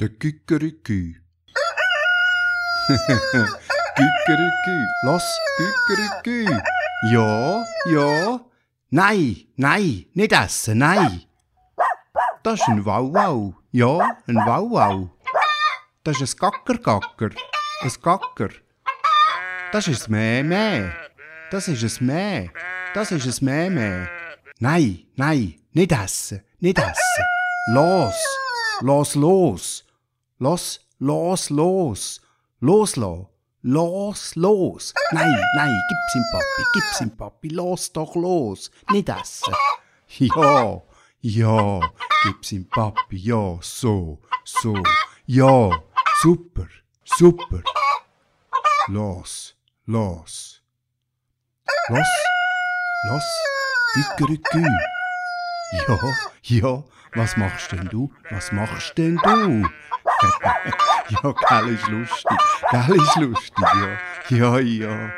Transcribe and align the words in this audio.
Der 0.00 0.10
Kikeriki. 0.10 1.16
Kikeriki. 3.96 4.78
Lass 5.02 5.26
Kikeriki. 5.56 6.46
Ja, 7.10 7.64
ja. 7.86 8.40
Nein, 8.90 9.36
nein, 9.56 10.06
nicht 10.14 10.32
essen, 10.32 10.78
nein. 10.78 11.22
Das 12.44 12.60
ist 12.60 12.68
ein 12.68 12.84
Wauwau. 12.84 13.54
Ja, 13.72 14.16
ein 14.28 14.36
Wauwau. 14.36 15.10
Das 16.04 16.20
ist 16.20 16.34
ein 16.34 16.38
Gackergacker. 16.38 17.30
Ein 17.82 17.92
Gacker. 18.00 18.50
Das 19.72 19.88
ist 19.88 20.08
ein 20.08 20.12
Mäh-Mäh. 20.12 20.92
Das 21.50 21.66
ist 21.66 22.00
ein 22.00 22.06
Mäh. 22.06 22.50
Das 22.94 23.10
ist 23.10 23.26
ein 23.26 23.44
Mäh-Mäh. 23.44 24.06
Nein, 24.60 25.06
nein, 25.16 25.54
nicht 25.72 25.90
essen, 25.90 26.44
nicht 26.60 26.78
essen. 26.78 27.24
Los, 27.72 28.14
los, 28.80 29.14
los. 29.16 29.84
Los, 30.38 30.80
los, 30.98 31.50
los. 31.50 32.20
Loslassen. 32.60 33.28
Los, 33.62 34.36
los. 34.36 34.94
Nein, 35.12 35.40
nein, 35.56 35.80
gib's 35.88 36.14
ihm 36.14 36.24
Papi, 36.32 36.64
gib's 36.72 37.00
ihm 37.00 37.10
Papi. 37.10 37.48
Los 37.48 37.92
doch 37.92 38.14
los. 38.14 38.70
Nicht 38.90 39.08
essen. 39.08 39.54
Ja, 40.06 40.80
ja, 41.20 41.80
gib's 42.22 42.52
ihm 42.52 42.68
Papi. 42.68 43.16
Ja, 43.16 43.58
so, 43.60 44.20
so. 44.44 44.74
Ja, 45.26 45.70
super, 46.22 46.68
super. 47.04 47.62
Los, 48.86 49.56
los. 49.86 50.62
Los, 51.88 52.08
los. 53.10 53.24
Gückerückü. 53.94 54.64
Ja, 55.72 55.98
ja, 56.42 56.84
was 57.14 57.36
machst 57.36 57.72
denn 57.72 57.88
du? 57.88 58.12
Was 58.30 58.52
machst 58.52 58.96
denn 58.96 59.16
du? 59.16 59.68
ja, 61.08 61.34
gell, 61.48 61.74
ist 61.74 61.88
lustig. 61.88 62.38
Gell, 62.70 62.96
ist 62.96 63.16
lustig, 63.16 63.66
ja. 64.30 64.36
Ja, 64.36 64.58
ja. 64.58 65.12